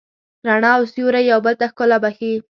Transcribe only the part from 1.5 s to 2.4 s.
ته ښکلا بښي.